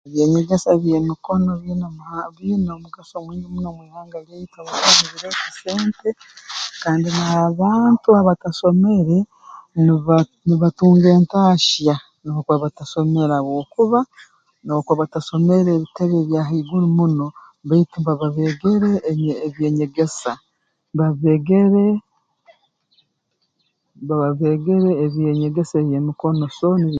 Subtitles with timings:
[0.07, 6.09] Eby'enyegesa by'emikono biine omuha biine omugaso mwingi muno mu ihanga lyaitu habwokuba nibireeta sente
[6.83, 9.17] kandi n'abantu abatasomere
[9.85, 13.99] niba nibatunga entahya n'obuba batasomere habwokuba
[14.63, 17.25] n'obubakuba batasomere ebitebe bya haiguru muno
[17.67, 20.31] baitu mbaba beegere eb ebyenyegesa
[20.93, 21.85] mbaba beegere
[24.07, 26.89] baba beegere eby'enyegesa eby'emikono so nib